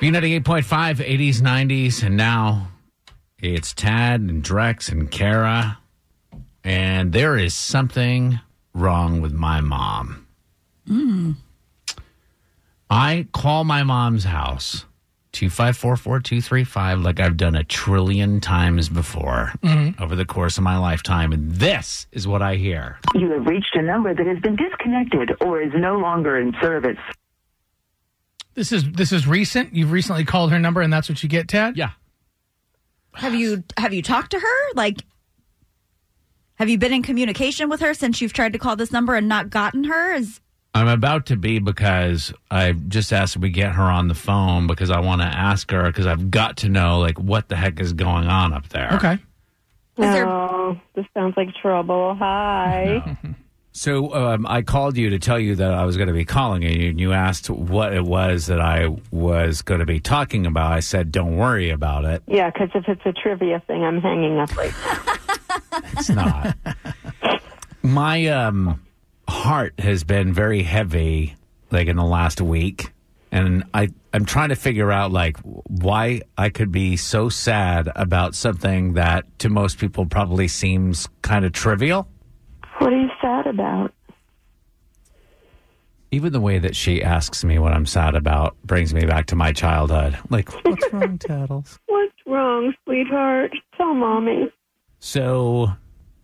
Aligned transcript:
B98.5, 0.00 0.96
80s, 0.96 1.36
90s, 1.36 2.02
and 2.02 2.16
now 2.16 2.68
it's 3.38 3.72
Tad 3.72 4.22
and 4.22 4.42
Drex 4.42 4.90
and 4.90 5.08
Kara. 5.08 5.78
And 6.64 7.12
there 7.12 7.36
is 7.36 7.54
something 7.54 8.40
wrong 8.74 9.20
with 9.20 9.32
my 9.32 9.60
mom. 9.60 10.26
Hmm. 10.86 11.32
I 12.90 13.28
call 13.32 13.64
my 13.64 13.82
mom's 13.84 14.24
house, 14.24 14.84
2544235, 15.32 17.02
like 17.02 17.20
I've 17.20 17.36
done 17.36 17.54
a 17.54 17.64
trillion 17.64 18.40
times 18.40 18.88
before 18.88 19.52
mm-hmm. 19.62 20.02
over 20.02 20.16
the 20.16 20.24
course 20.24 20.58
of 20.58 20.64
my 20.64 20.76
lifetime. 20.76 21.32
And 21.32 21.52
this 21.52 22.06
is 22.12 22.26
what 22.26 22.42
I 22.42 22.56
hear. 22.56 22.98
You 23.14 23.30
have 23.30 23.46
reached 23.46 23.74
a 23.74 23.82
number 23.82 24.12
that 24.12 24.26
has 24.26 24.38
been 24.40 24.56
disconnected 24.56 25.36
or 25.40 25.62
is 25.62 25.72
no 25.74 25.98
longer 25.98 26.38
in 26.38 26.52
service. 26.60 26.98
This 28.54 28.72
is 28.72 28.90
this 28.92 29.12
is 29.12 29.26
recent. 29.26 29.74
You've 29.74 29.92
recently 29.92 30.24
called 30.24 30.52
her 30.52 30.58
number, 30.58 30.80
and 30.80 30.92
that's 30.92 31.08
what 31.08 31.22
you 31.22 31.28
get, 31.28 31.48
Tad. 31.48 31.76
Yeah. 31.76 31.90
Have 33.14 33.34
you 33.34 33.64
have 33.76 33.92
you 33.92 34.02
talked 34.02 34.30
to 34.32 34.38
her? 34.40 34.72
Like, 34.74 35.02
have 36.56 36.68
you 36.68 36.78
been 36.78 36.92
in 36.92 37.02
communication 37.02 37.68
with 37.68 37.80
her 37.80 37.94
since 37.94 38.20
you've 38.20 38.32
tried 38.32 38.52
to 38.52 38.58
call 38.58 38.76
this 38.76 38.92
number 38.92 39.14
and 39.14 39.28
not 39.28 39.50
gotten 39.50 39.84
her? 39.84 40.14
Is 40.14 40.40
I'm 40.72 40.88
about 40.88 41.26
to 41.26 41.36
be 41.36 41.58
because 41.60 42.32
I 42.50 42.72
just 42.72 43.12
asked 43.12 43.36
if 43.36 43.42
we 43.42 43.50
get 43.50 43.72
her 43.72 43.82
on 43.84 44.08
the 44.08 44.14
phone 44.14 44.66
because 44.66 44.90
I 44.90 45.00
want 45.00 45.20
to 45.20 45.26
ask 45.26 45.70
her 45.70 45.84
because 45.84 46.06
I've 46.06 46.30
got 46.30 46.56
to 46.58 46.68
know 46.68 46.98
like 46.98 47.18
what 47.18 47.48
the 47.48 47.56
heck 47.56 47.78
is 47.80 47.92
going 47.92 48.26
on 48.26 48.52
up 48.52 48.68
there. 48.70 48.92
Okay. 48.94 49.12
Is 49.14 49.18
there- 49.98 50.28
Oh, 50.28 50.80
this 50.96 51.06
sounds 51.14 51.34
like 51.36 51.48
trouble. 51.62 52.16
Hi. 52.18 53.16
So 53.76 54.14
um, 54.14 54.46
I 54.46 54.62
called 54.62 54.96
you 54.96 55.10
to 55.10 55.18
tell 55.18 55.38
you 55.38 55.56
that 55.56 55.74
I 55.74 55.84
was 55.84 55.96
going 55.96 56.06
to 56.06 56.14
be 56.14 56.24
calling 56.24 56.62
you, 56.62 56.90
and 56.90 57.00
you 57.00 57.12
asked 57.12 57.50
what 57.50 57.92
it 57.92 58.04
was 58.04 58.46
that 58.46 58.60
I 58.60 58.86
was 59.10 59.62
going 59.62 59.80
to 59.80 59.86
be 59.86 59.98
talking 59.98 60.46
about. 60.46 60.70
I 60.70 60.78
said, 60.78 61.10
"Don't 61.10 61.36
worry 61.36 61.70
about 61.70 62.04
it. 62.04 62.22
Yeah, 62.28 62.50
because 62.50 62.70
if 62.72 62.88
it's 62.88 63.04
a 63.04 63.12
trivia 63.12 63.60
thing, 63.66 63.82
I'm 63.82 64.00
hanging 64.00 64.38
up 64.38 64.56
right 64.56 64.72
now. 64.86 65.80
It's 65.92 66.08
not." 66.08 66.56
My 67.82 68.28
um, 68.28 68.80
heart 69.26 69.74
has 69.80 70.04
been 70.04 70.32
very 70.32 70.62
heavy, 70.62 71.34
like 71.72 71.88
in 71.88 71.96
the 71.96 72.04
last 72.04 72.40
week, 72.40 72.92
and 73.32 73.64
I 73.74 73.88
I'm 74.12 74.24
trying 74.24 74.50
to 74.50 74.56
figure 74.56 74.92
out 74.92 75.10
like 75.10 75.36
why 75.40 76.22
I 76.38 76.48
could 76.50 76.70
be 76.70 76.96
so 76.96 77.28
sad 77.28 77.90
about 77.96 78.36
something 78.36 78.92
that 78.92 79.36
to 79.40 79.48
most 79.48 79.78
people 79.78 80.06
probably 80.06 80.46
seems 80.46 81.08
kind 81.22 81.44
of 81.44 81.52
trivial. 81.52 82.06
What 82.78 82.92
are 82.92 83.00
you 83.00 83.03
about? 83.54 83.92
Even 86.10 86.32
the 86.32 86.40
way 86.40 86.58
that 86.58 86.76
she 86.76 87.02
asks 87.02 87.44
me 87.44 87.58
what 87.58 87.72
I'm 87.72 87.86
sad 87.86 88.14
about 88.14 88.56
brings 88.62 88.94
me 88.94 89.04
back 89.04 89.26
to 89.26 89.36
my 89.36 89.52
childhood. 89.52 90.16
Like, 90.30 90.52
what's 90.64 90.92
wrong, 90.92 91.18
Tattles? 91.18 91.78
What's 91.86 92.12
wrong, 92.26 92.72
sweetheart? 92.84 93.52
Tell 93.76 93.94
mommy. 93.94 94.52
So 95.00 95.72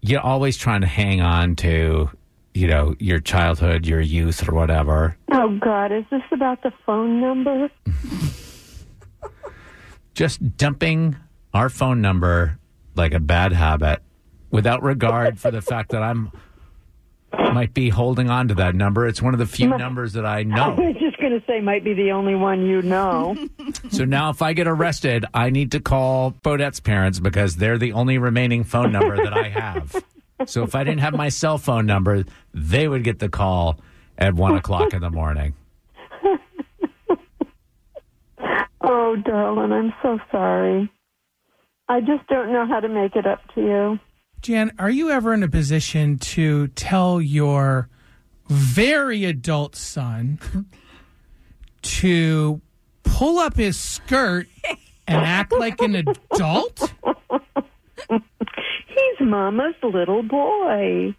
you're 0.00 0.20
always 0.20 0.56
trying 0.56 0.82
to 0.82 0.86
hang 0.86 1.20
on 1.20 1.56
to, 1.56 2.10
you 2.54 2.66
know, 2.66 2.94
your 2.98 3.20
childhood, 3.20 3.86
your 3.86 4.00
youth, 4.00 4.48
or 4.48 4.54
whatever. 4.54 5.16
Oh, 5.32 5.58
God, 5.58 5.92
is 5.92 6.04
this 6.10 6.22
about 6.32 6.62
the 6.62 6.72
phone 6.86 7.20
number? 7.20 7.68
Just 10.14 10.56
dumping 10.56 11.16
our 11.52 11.68
phone 11.68 12.00
number 12.00 12.58
like 12.94 13.12
a 13.12 13.20
bad 13.20 13.52
habit 13.52 14.00
without 14.50 14.82
regard 14.82 15.38
for 15.38 15.50
the 15.50 15.60
fact 15.60 15.90
that 15.90 16.02
I'm 16.02 16.30
might 17.32 17.74
be 17.74 17.88
holding 17.88 18.30
on 18.30 18.48
to 18.48 18.54
that 18.54 18.74
number. 18.74 19.06
It's 19.06 19.22
one 19.22 19.34
of 19.34 19.38
the 19.38 19.46
few 19.46 19.68
numbers 19.68 20.12
that 20.14 20.26
I 20.26 20.42
know. 20.42 20.74
I 20.76 20.88
was 20.88 20.96
just 21.00 21.18
going 21.18 21.32
to 21.38 21.42
say, 21.46 21.60
might 21.60 21.84
be 21.84 21.94
the 21.94 22.10
only 22.12 22.34
one 22.34 22.64
you 22.66 22.82
know. 22.82 23.36
So 23.90 24.04
now 24.04 24.30
if 24.30 24.42
I 24.42 24.52
get 24.52 24.66
arrested, 24.66 25.24
I 25.34 25.50
need 25.50 25.72
to 25.72 25.80
call 25.80 26.32
Bodette's 26.32 26.80
parents 26.80 27.20
because 27.20 27.56
they're 27.56 27.78
the 27.78 27.92
only 27.92 28.18
remaining 28.18 28.64
phone 28.64 28.92
number 28.92 29.16
that 29.16 29.32
I 29.32 29.48
have. 29.48 30.04
So 30.46 30.62
if 30.62 30.74
I 30.74 30.84
didn't 30.84 31.00
have 31.00 31.14
my 31.14 31.28
cell 31.28 31.58
phone 31.58 31.86
number, 31.86 32.24
they 32.54 32.88
would 32.88 33.04
get 33.04 33.18
the 33.18 33.28
call 33.28 33.78
at 34.18 34.34
one 34.34 34.54
o'clock 34.56 34.92
in 34.92 35.00
the 35.00 35.10
morning. 35.10 35.54
oh, 38.80 39.16
darling, 39.16 39.72
I'm 39.72 39.92
so 40.02 40.18
sorry. 40.30 40.90
I 41.88 42.00
just 42.00 42.26
don't 42.28 42.52
know 42.52 42.66
how 42.66 42.80
to 42.80 42.88
make 42.88 43.16
it 43.16 43.26
up 43.26 43.40
to 43.54 43.60
you. 43.60 43.98
Jan, 44.42 44.72
are 44.78 44.90
you 44.90 45.10
ever 45.10 45.34
in 45.34 45.42
a 45.42 45.48
position 45.48 46.18
to 46.18 46.68
tell 46.68 47.20
your 47.20 47.88
very 48.48 49.24
adult 49.24 49.76
son 49.76 50.38
to 51.82 52.60
pull 53.02 53.38
up 53.38 53.56
his 53.56 53.78
skirt 53.78 54.46
and 55.06 55.20
act 55.20 55.52
like 55.52 55.80
an 55.82 55.94
adult? 55.96 56.92
He's 58.08 59.20
Mama's 59.26 59.74
little 59.82 60.22
boy. 60.22 61.14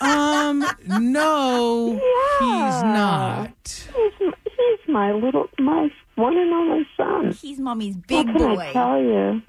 Um, 0.00 0.64
no, 0.86 1.92
he's 1.94 2.82
not. 2.82 3.88
He's, 3.94 4.12
he's 4.44 4.88
my 4.88 5.12
little, 5.12 5.48
my 5.58 5.88
one 6.16 6.36
and 6.36 6.52
only 6.52 6.86
son. 6.96 7.32
he's 7.32 7.58
mommy's 7.58 7.96
big 7.96 8.26
what 8.26 8.36
can 8.36 8.54
boy? 8.56 8.60
I 8.60 8.72
tell 8.72 9.00
you? 9.02 9.42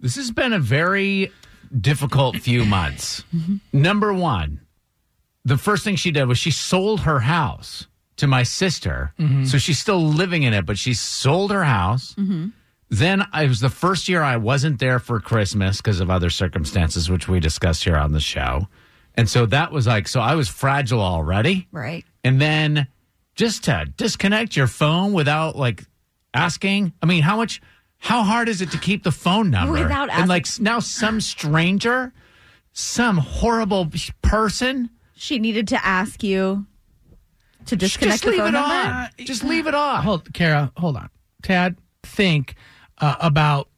This 0.00 0.16
has 0.16 0.30
been 0.32 0.52
a 0.52 0.58
very 0.58 1.30
difficult 1.80 2.36
few 2.36 2.64
months. 2.78 3.24
Number 3.72 4.12
one, 4.12 4.60
the 5.44 5.56
first 5.56 5.84
thing 5.84 5.96
she 5.96 6.10
did 6.10 6.24
was 6.24 6.38
she 6.38 6.50
sold 6.50 7.00
her 7.00 7.20
house 7.20 7.86
to 8.16 8.26
my 8.26 8.42
sister. 8.42 9.12
Mm-hmm. 9.18 9.44
So 9.44 9.58
she's 9.58 9.78
still 9.78 10.02
living 10.02 10.42
in 10.42 10.52
it, 10.54 10.66
but 10.66 10.78
she 10.78 10.94
sold 10.94 11.50
her 11.50 11.64
house. 11.64 12.14
Mm-hmm. 12.14 12.48
Then 12.88 13.26
it 13.34 13.48
was 13.48 13.60
the 13.60 13.68
first 13.68 14.08
year 14.08 14.22
I 14.22 14.36
wasn't 14.36 14.78
there 14.78 14.98
for 14.98 15.20
Christmas 15.20 15.78
because 15.78 16.00
of 16.00 16.10
other 16.10 16.30
circumstances, 16.30 17.10
which 17.10 17.28
we 17.28 17.40
discussed 17.40 17.84
here 17.84 17.96
on 17.96 18.12
the 18.12 18.20
show. 18.20 18.68
And 19.14 19.28
so 19.28 19.46
that 19.46 19.72
was 19.72 19.86
like, 19.86 20.08
so 20.08 20.20
I 20.20 20.34
was 20.34 20.48
fragile 20.48 21.00
already. 21.00 21.68
Right. 21.72 22.04
And 22.22 22.40
then 22.40 22.86
just 23.34 23.64
to 23.64 23.86
disconnect 23.96 24.56
your 24.56 24.66
phone 24.66 25.12
without 25.12 25.56
like 25.56 25.84
asking. 26.36 26.92
I 27.02 27.06
mean, 27.06 27.22
how 27.22 27.36
much, 27.36 27.60
how 27.98 28.22
hard 28.22 28.48
is 28.48 28.60
it 28.60 28.70
to 28.72 28.78
keep 28.78 29.02
the 29.02 29.12
phone 29.12 29.50
number? 29.50 29.72
Without 29.72 30.10
And 30.10 30.28
like 30.28 30.46
now 30.60 30.78
some 30.78 31.20
stranger, 31.20 32.12
some 32.72 33.16
horrible 33.18 33.90
person, 34.22 34.90
She 35.16 35.38
needed 35.38 35.68
to 35.68 35.84
ask 35.84 36.22
you 36.22 36.66
to 37.66 37.76
disconnect 37.76 38.22
just 38.22 38.24
the 38.24 38.30
leave 38.30 38.38
phone 38.40 38.48
it 38.48 38.52
number. 38.52 38.74
on. 38.74 39.08
Just 39.18 39.42
leave 39.44 39.66
it 39.66 39.74
on. 39.74 40.02
Hold, 40.02 40.32
Kara, 40.34 40.70
hold 40.76 40.96
on. 40.96 41.08
Tad, 41.42 41.76
think 42.02 42.54
uh, 42.98 43.16
about 43.20 43.68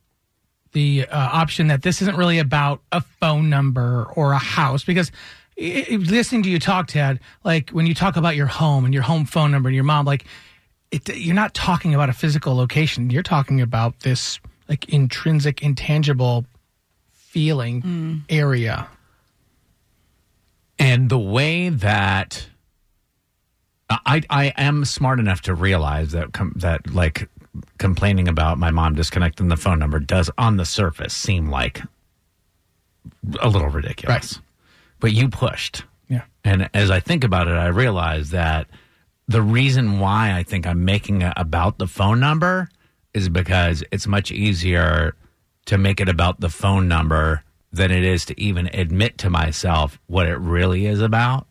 the 0.73 1.07
uh, 1.11 1.17
option 1.33 1.69
that 1.69 1.83
this 1.83 2.03
isn't 2.03 2.17
really 2.17 2.39
about 2.39 2.83
a 2.93 3.01
phone 3.01 3.49
number 3.49 4.07
or 4.15 4.33
a 4.33 4.39
house 4.39 4.85
because 4.85 5.11
i 5.59 5.87
i 5.91 5.97
listening 5.97 6.43
to 6.43 6.51
you 6.51 6.59
talk, 6.59 6.89
Tad, 6.89 7.21
like 7.45 7.71
when 7.71 7.87
you 7.87 7.95
talk 7.95 8.17
about 8.17 8.37
your 8.37 8.47
home 8.47 8.85
and 8.85 8.93
your 8.93 9.03
home 9.03 9.25
phone 9.25 9.51
number 9.51 9.69
and 9.69 9.75
your 9.75 9.85
mom, 9.85 10.05
like 10.05 10.25
it, 10.91 11.17
you're 11.17 11.35
not 11.35 11.55
talking 11.55 11.95
about 11.95 12.09
a 12.09 12.13
physical 12.13 12.55
location. 12.57 13.11
You're 13.11 13.23
talking 13.23 13.61
about 13.61 14.01
this 14.01 14.41
like 14.69 14.89
intrinsic, 14.89 15.63
intangible 15.63 16.47
feeling 17.13 17.83
mm. 17.83 18.23
area. 18.29 18.89
And 20.79 21.11
the 21.11 21.19
way 21.19 21.71
that 21.71 22.47
I 23.91 24.23
I 24.31 24.47
am 24.57 24.85
smart 24.85 25.19
enough 25.19 25.43
to 25.43 25.55
realize 25.55 26.13
that 26.13 26.33
com- 26.33 26.55
that 26.57 26.93
like 26.93 27.29
complaining 27.79 28.29
about 28.29 28.59
my 28.59 28.71
mom 28.71 28.95
disconnecting 28.95 29.49
the 29.49 29.57
phone 29.57 29.79
number 29.79 29.99
does 29.99 30.31
on 30.39 30.57
the 30.57 30.65
surface 30.65 31.15
seem 31.15 31.51
like 31.51 31.83
a 33.41 33.49
little 33.49 33.69
ridiculous. 33.69 34.35
Right. 34.35 34.43
But 35.01 35.13
you 35.13 35.29
pushed. 35.29 35.85
Yeah. 36.09 36.23
And 36.45 36.71
as 36.75 36.91
I 36.91 37.01
think 37.01 37.25
about 37.25 37.49
it, 37.49 37.53
I 37.53 37.69
realize 37.69 38.31
that 38.31 38.69
the 39.29 39.43
reason 39.43 40.01
why 40.01 40.35
I 40.35 40.43
think 40.43 40.67
I'm 40.67 40.85
making 40.85 41.23
it 41.23 41.35
about 41.37 41.79
the 41.79 41.87
phone 41.87 42.19
number 42.19 42.71
is 43.15 43.29
because 43.29 43.85
it's 43.93 44.07
much 44.07 44.33
easier 44.33 45.15
to 45.67 45.79
make 45.79 46.01
it 46.01 46.09
about 46.09 46.41
the 46.41 46.49
phone 46.49 46.89
number 46.89 47.45
than 47.71 47.91
it 47.91 48.03
is 48.03 48.25
to 48.27 48.41
even 48.41 48.69
admit 48.73 49.19
to 49.19 49.29
myself 49.31 49.99
what 50.07 50.27
it 50.27 50.37
really 50.39 50.87
is 50.87 51.03
about. 51.03 51.47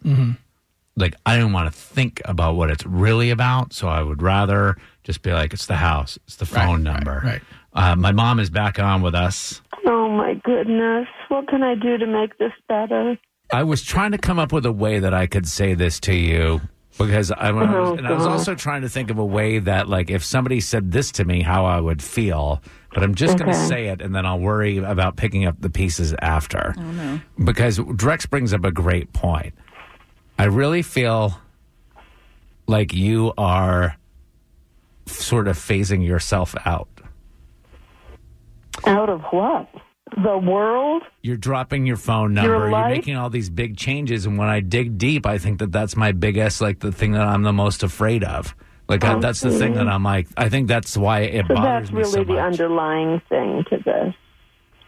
like 0.95 1.13
I 1.27 1.37
don't 1.37 1.53
want 1.53 1.71
to 1.71 1.79
think 1.79 2.21
about 2.25 2.55
what 2.55 2.71
it's 2.71 2.85
really 2.85 3.29
about. 3.29 3.73
So 3.73 3.87
I 3.87 4.01
would 4.01 4.23
rather 4.23 4.75
just 5.03 5.21
be 5.21 5.31
like, 5.31 5.53
it's 5.53 5.67
the 5.67 5.75
house, 5.75 6.17
it's 6.25 6.37
the 6.37 6.45
phone 6.47 6.81
number. 6.83 7.21
right. 7.23 7.41
Uh, 7.73 7.95
my 7.95 8.11
mom 8.11 8.39
is 8.39 8.49
back 8.49 8.79
on 8.79 9.03
with 9.03 9.13
us. 9.13 9.61
Oh 9.85 10.09
my 10.09 10.33
goodness. 10.43 11.07
What 11.29 11.47
can 11.47 11.61
I 11.61 11.75
do 11.75 11.99
to 11.99 12.07
make 12.07 12.35
this 12.39 12.53
better? 12.67 13.19
I 13.53 13.61
was 13.63 13.83
trying 13.83 14.11
to 14.13 14.17
come 14.17 14.39
up 14.39 14.51
with 14.51 14.65
a 14.65 14.71
way 14.71 14.97
that 14.97 15.13
I 15.13 15.27
could 15.27 15.47
say 15.47 15.75
this 15.75 15.99
to 16.01 16.15
you 16.15 16.61
because 16.97 17.31
I, 17.31 17.51
when 17.51 17.65
I 17.69 17.79
was, 17.79 17.89
Oh, 17.91 17.95
and 17.95 18.07
I 18.07 18.11
was 18.13 18.25
also 18.25 18.55
trying 18.55 18.81
to 18.81 18.89
think 18.89 19.09
of 19.11 19.17
a 19.19 19.25
way 19.25 19.59
that, 19.59 19.87
like, 19.87 20.09
if 20.09 20.23
somebody 20.23 20.59
said 20.59 20.91
this 20.91 21.11
to 21.13 21.25
me, 21.25 21.41
how 21.41 21.65
I 21.65 21.79
would 21.79 22.01
feel. 22.01 22.61
But 22.93 23.03
I'm 23.03 23.13
just 23.15 23.37
going 23.37 23.51
to 23.51 23.57
Okay. 23.57 23.67
say 23.67 23.87
it, 23.87 24.01
and 24.01 24.15
then 24.15 24.25
I'll 24.25 24.39
worry 24.39 24.77
about 24.77 25.15
picking 25.17 25.45
up 25.45 25.55
the 25.61 25.69
pieces 25.69 26.15
after. 26.21 26.73
Oh 26.77 26.91
no! 26.91 27.21
Because 27.43 27.77
Drex 27.77 28.27
brings 28.29 28.53
up 28.53 28.65
a 28.65 28.71
great 28.71 29.13
point. 29.13 29.53
I 30.39 30.45
really 30.45 30.81
feel 30.81 31.39
like 32.67 32.93
you 32.93 33.33
are 33.37 33.95
sort 35.05 35.47
of 35.47 35.57
phasing 35.57 36.05
yourself 36.05 36.55
out. 36.65 36.89
Out 38.85 39.09
of 39.09 39.21
what? 39.31 39.67
The 40.15 40.37
world? 40.37 41.03
You're 41.21 41.37
dropping 41.37 41.85
your 41.85 41.97
phone 41.97 42.33
number. 42.33 42.51
Your 42.51 42.69
You're 42.69 42.89
making 42.89 43.17
all 43.17 43.29
these 43.29 43.49
big 43.49 43.77
changes, 43.77 44.25
and 44.25 44.37
when 44.37 44.47
I 44.47 44.61
dig 44.61 44.97
deep, 44.97 45.25
I 45.25 45.37
think 45.37 45.59
that 45.59 45.71
that's 45.71 45.95
my 45.95 46.11
biggest, 46.11 46.61
like 46.61 46.79
the 46.79 46.91
thing 46.91 47.11
that 47.11 47.27
I'm 47.27 47.43
the 47.43 47.53
most 47.53 47.83
afraid 47.83 48.23
of. 48.23 48.55
Like 48.87 49.03
I, 49.03 49.19
that's 49.19 49.41
the 49.41 49.51
thing 49.51 49.73
that 49.73 49.87
I'm 49.87 50.03
like. 50.03 50.27
I 50.37 50.47
think 50.49 50.69
that's 50.69 50.95
why 50.95 51.21
it 51.21 51.45
So 51.47 51.55
bothers 51.55 51.89
that's 51.89 51.91
me 51.91 51.97
really 51.99 52.11
so 52.11 52.23
the 52.23 52.39
underlying 52.39 53.21
thing 53.27 53.65
to 53.69 53.77
this. 53.83 54.15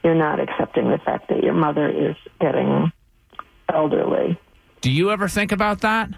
You're 0.04 0.16
not 0.16 0.39
accepting 0.39 0.89
the 0.89 1.00
fact 1.00 1.27
that 1.27 1.44
your 1.44 1.54
mother 1.54 1.89
is 1.89 2.15
getting 2.39 2.92
elderly. 3.74 4.39
Do 4.80 4.89
you 4.89 5.12
ever 5.12 5.27
think 5.27 5.51
about 5.51 5.81
that? 5.81 6.10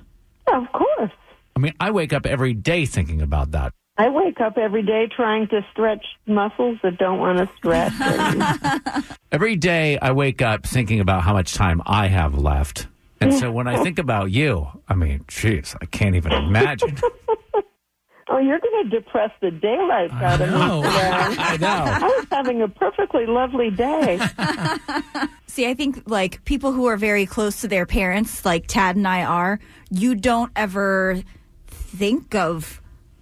Yeah, 0.47 0.61
of 0.61 0.71
course. 0.71 1.11
I 1.55 1.59
mean, 1.59 1.73
I 1.79 1.89
wake 1.89 2.13
up 2.13 2.27
every 2.27 2.53
day 2.53 2.85
thinking 2.85 3.21
about 3.21 3.51
that. 3.51 3.73
I 4.01 4.09
wake 4.09 4.41
up 4.41 4.57
every 4.57 4.81
day 4.81 5.07
trying 5.15 5.47
to 5.49 5.63
stretch 5.71 6.03
muscles 6.25 6.79
that 6.81 6.97
don't 6.97 7.19
want 7.19 7.37
to 7.37 7.55
stretch. 7.55 7.93
Every 9.31 9.55
day 9.55 9.99
I 9.99 10.11
wake 10.11 10.41
up 10.41 10.65
thinking 10.65 10.99
about 10.99 11.21
how 11.21 11.33
much 11.33 11.53
time 11.53 11.83
I 11.85 12.07
have 12.07 12.33
left. 12.33 12.87
And 13.19 13.31
so 13.31 13.51
when 13.51 13.67
I 13.67 13.83
think 13.83 13.99
about 13.99 14.31
you, 14.31 14.67
I 14.87 14.95
mean, 14.95 15.19
jeez, 15.27 15.75
I 15.79 15.85
can't 15.85 16.15
even 16.15 16.31
imagine. 16.31 16.97
oh, 18.27 18.39
you're 18.39 18.57
going 18.57 18.89
to 18.89 18.89
depress 18.89 19.29
the 19.39 19.51
daylights 19.51 20.13
out 20.13 20.41
of 20.41 20.49
me 20.49 20.81
today. 20.81 21.35
I 21.37 21.57
know. 21.61 21.67
I 21.67 21.99
was 22.01 22.25
having 22.31 22.63
a 22.63 22.67
perfectly 22.67 23.27
lovely 23.27 23.69
day. 23.69 24.19
See, 25.45 25.67
I 25.67 25.75
think 25.75 26.09
like 26.09 26.43
people 26.45 26.71
who 26.71 26.87
are 26.87 26.97
very 26.97 27.27
close 27.27 27.61
to 27.61 27.67
their 27.67 27.85
parents, 27.85 28.45
like 28.45 28.65
Tad 28.65 28.95
and 28.95 29.07
I 29.07 29.23
are, 29.25 29.59
you 29.91 30.15
don't 30.15 30.51
ever 30.55 31.21
think 31.67 32.33
of 32.33 32.81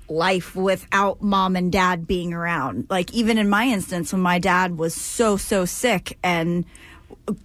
life 0.09 0.55
without 0.55 1.21
mom 1.21 1.55
and 1.55 1.71
dad 1.71 2.07
being 2.07 2.33
around. 2.33 2.87
Like 2.89 3.13
even 3.13 3.37
in 3.37 3.49
my 3.49 3.65
instance 3.65 4.11
when 4.11 4.21
my 4.21 4.39
dad 4.39 4.77
was 4.77 4.93
so 4.93 5.37
so 5.37 5.65
sick 5.65 6.17
and 6.23 6.65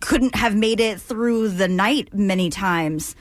couldn't 0.00 0.34
have 0.34 0.55
made 0.55 0.81
it 0.81 1.00
through 1.00 1.49
the 1.49 1.69
night 1.69 2.12
many 2.14 2.50
times, 2.50 3.16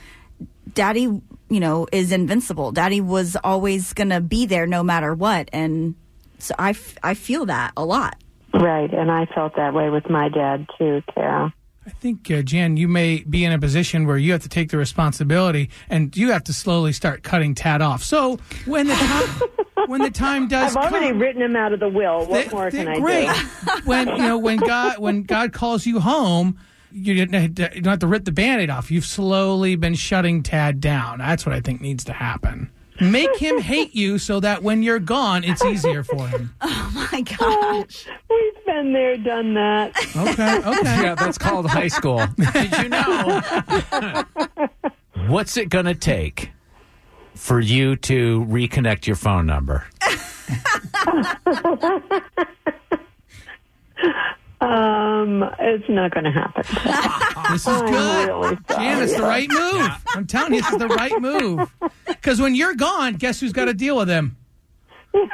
daddy, 0.73 1.01
you 1.01 1.59
know, 1.59 1.87
is 1.91 2.11
invincible. 2.11 2.71
Daddy 2.71 3.01
was 3.01 3.35
always 3.43 3.93
going 3.93 4.09
to 4.09 4.21
be 4.21 4.45
there 4.45 4.65
no 4.65 4.83
matter 4.83 5.13
what 5.13 5.49
and 5.53 5.95
so 6.39 6.53
I, 6.59 6.71
f- 6.71 6.97
I 7.01 7.13
feel 7.13 7.45
that 7.45 7.71
a 7.77 7.85
lot. 7.85 8.17
Right, 8.53 8.93
and 8.93 9.09
I 9.09 9.25
felt 9.27 9.55
that 9.55 9.73
way 9.73 9.89
with 9.89 10.09
my 10.09 10.29
dad 10.29 10.67
too, 10.77 11.01
Carol. 11.13 11.51
I 11.85 11.89
think, 11.89 12.31
uh, 12.31 12.41
Jan, 12.41 12.77
you 12.77 12.87
may 12.87 13.23
be 13.29 13.43
in 13.43 13.51
a 13.51 13.59
position 13.59 14.07
where 14.07 14.17
you 14.17 14.31
have 14.31 14.41
to 14.43 14.49
take 14.49 14.69
the 14.69 14.77
responsibility 14.77 15.69
and 15.89 16.15
you 16.15 16.31
have 16.31 16.43
to 16.45 16.53
slowly 16.53 16.93
start 16.93 17.23
cutting 17.23 17.55
Tad 17.55 17.81
off. 17.81 18.03
So 18.03 18.39
when 18.65 18.87
the 18.87 18.95
time, 18.95 19.49
when 19.87 20.01
the 20.01 20.09
time 20.09 20.47
does 20.47 20.75
I've 20.75 20.91
already 20.91 21.09
come, 21.09 21.19
written 21.19 21.41
him 21.41 21.55
out 21.55 21.73
of 21.73 21.81
the 21.81 21.89
will. 21.89 22.25
What 22.25 22.51
more 22.53 22.71
can 22.71 22.87
I 22.87 22.99
great. 22.99 23.27
do? 23.27 23.81
when 23.83 24.07
you 24.07 24.17
know 24.17 24.37
when 24.37 24.57
God 24.59 24.99
when 24.99 25.23
God 25.23 25.51
calls 25.51 25.85
you 25.85 25.99
home, 25.99 26.57
you 26.91 27.25
don't 27.25 27.59
have 27.85 27.99
to 27.99 28.07
rip 28.07 28.23
the 28.23 28.31
band-aid 28.31 28.69
off. 28.69 28.89
You've 28.89 29.05
slowly 29.05 29.75
been 29.75 29.95
shutting 29.95 30.41
Tad 30.43 30.79
down. 30.79 31.19
That's 31.19 31.45
what 31.45 31.53
I 31.53 31.59
think 31.59 31.81
needs 31.81 32.03
to 32.05 32.13
happen. 32.13 32.69
Make 33.11 33.35
him 33.37 33.59
hate 33.59 33.95
you 33.95 34.17
so 34.17 34.39
that 34.39 34.63
when 34.63 34.83
you're 34.83 34.99
gone, 34.99 35.43
it's 35.43 35.63
easier 35.65 36.03
for 36.03 36.27
him. 36.27 36.53
Oh 36.61 37.07
my 37.11 37.21
gosh. 37.21 38.05
We've 38.29 38.65
been 38.65 38.93
there, 38.93 39.17
done 39.17 39.53
that. 39.55 39.95
Okay, 40.15 40.57
okay. 40.57 41.03
Yeah, 41.03 41.15
that's 41.15 41.37
called 41.37 41.67
high 41.67 41.87
school. 41.87 42.25
Did 42.53 42.71
you 42.77 42.89
know? 42.89 43.41
What's 45.27 45.57
it 45.57 45.69
going 45.69 45.85
to 45.85 45.93
take 45.95 46.51
for 47.35 47.59
you 47.59 47.95
to 47.97 48.45
reconnect 48.45 49.05
your 49.07 49.15
phone 49.15 49.45
number? 49.45 49.85
Um, 54.61 55.43
it's 55.59 55.89
not 55.89 56.11
going 56.13 56.23
to 56.23 56.31
happen. 56.31 56.63
This 57.51 57.61
is 57.61 57.67
I'm 57.67 57.85
good. 57.85 58.27
really 58.29 58.57
sorry. 58.69 58.85
Jan, 58.85 59.01
it's 59.03 59.15
the 59.15 59.21
right 59.23 59.49
move. 59.49 59.91
I'm 60.15 60.25
telling 60.25 60.53
you, 60.53 60.61
this 60.61 60.71
is 60.71 60.79
the 60.79 60.87
right 60.87 61.19
move. 61.21 61.69
Because 62.23 62.39
when 62.39 62.55
you're 62.55 62.73
gone, 62.73 63.15
guess 63.15 63.41
who's 63.41 63.51
got 63.51 63.65
to 63.65 63.73
deal 63.73 63.97
with 63.97 64.07
him? 64.09 64.37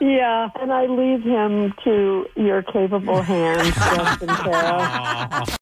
Yeah, 0.00 0.48
and 0.60 0.72
I 0.72 0.86
leave 0.86 1.22
him 1.22 1.74
to 1.84 2.26
your 2.36 2.62
capable 2.62 3.20
hands, 3.20 3.74
Justin 3.74 4.28
Carroll. 4.28 5.44